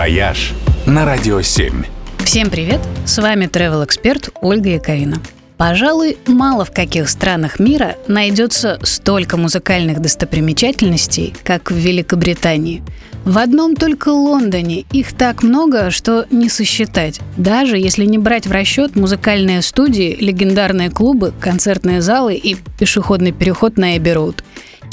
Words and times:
«Вояж» 0.00 0.54
на 0.86 1.04
Радио 1.04 1.42
7. 1.42 1.84
Всем 2.24 2.48
привет! 2.48 2.80
С 3.04 3.18
вами 3.18 3.44
travel 3.44 3.84
эксперт 3.84 4.30
Ольга 4.40 4.70
Яковина. 4.70 5.20
Пожалуй, 5.58 6.16
мало 6.26 6.64
в 6.64 6.72
каких 6.72 7.06
странах 7.10 7.58
мира 7.58 7.96
найдется 8.08 8.78
столько 8.82 9.36
музыкальных 9.36 10.00
достопримечательностей, 10.00 11.34
как 11.44 11.70
в 11.70 11.74
Великобритании. 11.74 12.82
В 13.26 13.36
одном 13.36 13.76
только 13.76 14.08
Лондоне 14.08 14.86
их 14.90 15.12
так 15.12 15.42
много, 15.42 15.90
что 15.90 16.24
не 16.30 16.48
сосчитать. 16.48 17.20
Даже 17.36 17.76
если 17.76 18.06
не 18.06 18.16
брать 18.16 18.46
в 18.46 18.52
расчет 18.52 18.96
музыкальные 18.96 19.60
студии, 19.60 20.16
легендарные 20.18 20.88
клубы, 20.88 21.34
концертные 21.38 22.00
залы 22.00 22.36
и 22.36 22.56
пешеходный 22.78 23.32
переход 23.32 23.76
на 23.76 23.98
Эбби-Роуд. 23.98 24.42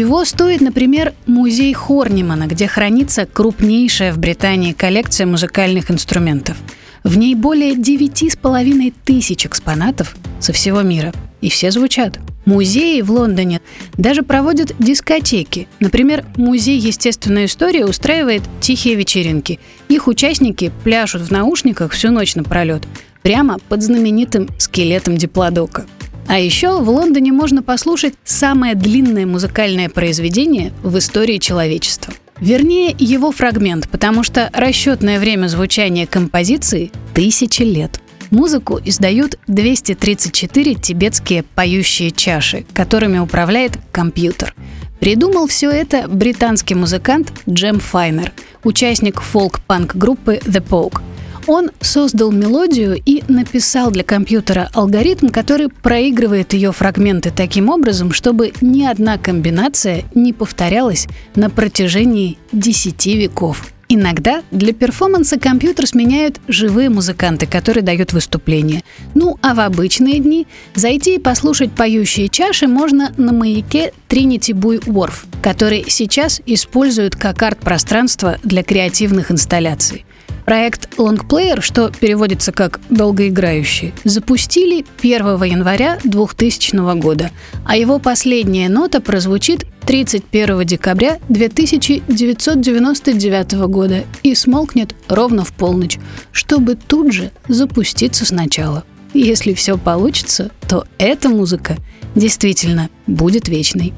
Чего 0.00 0.24
стоит, 0.24 0.62
например, 0.62 1.12
музей 1.26 1.74
Хорнимана, 1.74 2.46
где 2.46 2.66
хранится 2.66 3.26
крупнейшая 3.26 4.14
в 4.14 4.18
Британии 4.18 4.72
коллекция 4.72 5.26
музыкальных 5.26 5.90
инструментов. 5.90 6.56
В 7.04 7.18
ней 7.18 7.34
более 7.34 7.76
девяти 7.76 8.30
с 8.30 8.34
половиной 8.34 8.94
тысяч 9.04 9.44
экспонатов 9.44 10.16
со 10.40 10.54
всего 10.54 10.80
мира. 10.80 11.12
И 11.42 11.50
все 11.50 11.70
звучат. 11.70 12.18
Музеи 12.46 13.02
в 13.02 13.10
Лондоне 13.10 13.60
даже 13.92 14.22
проводят 14.22 14.72
дискотеки. 14.78 15.68
Например, 15.80 16.24
Музей 16.36 16.78
естественной 16.78 17.44
истории 17.44 17.82
устраивает 17.82 18.40
тихие 18.62 18.94
вечеринки. 18.94 19.60
Их 19.90 20.08
участники 20.08 20.72
пляшут 20.82 21.20
в 21.20 21.30
наушниках 21.30 21.92
всю 21.92 22.10
ночь 22.10 22.36
напролет, 22.36 22.84
прямо 23.20 23.58
под 23.68 23.82
знаменитым 23.82 24.48
скелетом 24.56 25.18
диплодока. 25.18 25.84
А 26.30 26.38
еще 26.38 26.80
в 26.80 26.88
Лондоне 26.88 27.32
можно 27.32 27.60
послушать 27.60 28.14
самое 28.22 28.76
длинное 28.76 29.26
музыкальное 29.26 29.88
произведение 29.88 30.72
в 30.84 30.96
истории 30.96 31.38
человечества. 31.38 32.14
Вернее, 32.38 32.94
его 32.96 33.32
фрагмент, 33.32 33.88
потому 33.88 34.22
что 34.22 34.48
расчетное 34.52 35.18
время 35.18 35.48
звучания 35.48 36.06
композиции– 36.06 36.92
тысячи 37.14 37.62
лет. 37.62 38.00
Музыку 38.30 38.78
издают 38.84 39.40
234 39.48 40.76
тибетские 40.76 41.42
поющие 41.42 42.12
чаши, 42.12 42.64
которыми 42.74 43.18
управляет 43.18 43.72
компьютер. 43.90 44.54
Придумал 45.00 45.48
все 45.48 45.68
это 45.72 46.06
британский 46.06 46.76
музыкант 46.76 47.32
Джем 47.48 47.80
Файнер, 47.80 48.30
участник 48.62 49.20
фолк-панк 49.20 49.96
группы 49.96 50.38
The 50.44 50.64
Pogue. 50.64 51.02
Он 51.46 51.70
создал 51.80 52.30
мелодию 52.32 53.00
и 53.04 53.22
написал 53.28 53.90
для 53.90 54.04
компьютера 54.04 54.70
алгоритм, 54.74 55.28
который 55.28 55.68
проигрывает 55.68 56.52
ее 56.52 56.72
фрагменты 56.72 57.32
таким 57.34 57.70
образом, 57.70 58.12
чтобы 58.12 58.52
ни 58.60 58.84
одна 58.84 59.18
комбинация 59.18 60.04
не 60.14 60.32
повторялась 60.32 61.08
на 61.34 61.50
протяжении 61.50 62.38
10 62.52 63.06
веков. 63.06 63.72
Иногда 63.92 64.44
для 64.52 64.72
перформанса 64.72 65.36
компьютер 65.36 65.84
сменяют 65.84 66.40
живые 66.46 66.90
музыканты, 66.90 67.46
которые 67.48 67.82
дают 67.82 68.12
выступление. 68.12 68.84
Ну 69.16 69.36
а 69.42 69.52
в 69.52 69.58
обычные 69.58 70.20
дни 70.20 70.46
зайти 70.76 71.16
и 71.16 71.18
послушать 71.18 71.72
поющие 71.72 72.28
чаши 72.28 72.68
можно 72.68 73.12
на 73.16 73.32
маяке 73.32 73.92
Trinity 74.08 74.52
Buoy 74.52 74.78
Wharf, 74.84 75.24
который 75.42 75.86
сейчас 75.88 76.40
используют 76.46 77.16
как 77.16 77.42
арт-пространство 77.42 78.38
для 78.44 78.62
креативных 78.62 79.32
инсталляций. 79.32 80.04
Проект 80.44 80.98
Longplayer, 80.98 81.60
что 81.60 81.90
переводится 81.90 82.52
как 82.52 82.80
«долгоиграющий», 82.90 83.92
запустили 84.04 84.84
1 85.00 85.42
января 85.44 85.98
2000 86.04 87.00
года, 87.00 87.30
а 87.64 87.76
его 87.76 87.98
последняя 87.98 88.68
нота 88.68 89.00
прозвучит 89.00 89.66
31 89.86 90.64
декабря 90.64 91.18
2999 91.28 93.52
года 93.68 94.04
и 94.22 94.34
смолкнет 94.34 94.94
ровно 95.08 95.44
в 95.44 95.52
полночь, 95.52 95.98
чтобы 96.32 96.76
тут 96.76 97.12
же 97.12 97.30
запуститься 97.48 98.26
сначала. 98.26 98.84
Если 99.14 99.54
все 99.54 99.76
получится, 99.76 100.52
то 100.68 100.84
эта 100.98 101.28
музыка 101.28 101.76
действительно 102.14 102.90
будет 103.06 103.48
вечной. 103.48 103.92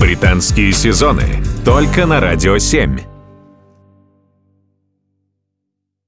Британские 0.00 0.72
сезоны 0.72 1.24
только 1.64 2.06
на 2.06 2.20
Радио 2.20 2.58
7. 2.58 3.15